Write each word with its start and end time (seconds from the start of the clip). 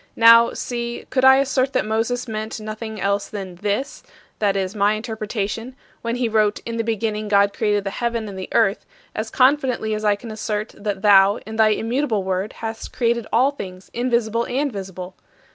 Now, 0.15 0.53
see, 0.53 1.05
could 1.11 1.23
I 1.23 1.35
assert 1.35 1.73
that 1.73 1.85
Moses 1.85 2.27
meant 2.27 2.59
nothing 2.59 2.99
else 2.99 3.29
than 3.29 3.57
this 3.57 4.01
[i.e., 4.41 4.67
my 4.75 4.93
interpretation] 4.93 5.75
when 6.01 6.15
he 6.15 6.27
wrote, 6.27 6.59
"In 6.65 6.77
the 6.77 6.83
beginning 6.83 7.27
God 7.27 7.53
created 7.53 7.83
the 7.83 7.91
heaven 7.91 8.27
and 8.27 8.35
the 8.35 8.49
earth," 8.51 8.83
as 9.13 9.29
confidently 9.29 9.93
as 9.93 10.03
I 10.03 10.15
can 10.15 10.31
assert 10.31 10.73
that 10.75 11.03
thou 11.03 11.37
in 11.45 11.57
thy 11.57 11.69
immutable 11.69 12.23
Word 12.23 12.53
hast 12.53 12.91
created 12.91 13.27
all 13.31 13.51
things, 13.51 13.91
invisible 13.93 14.47
and 14.47 14.73
visible? 14.73 15.13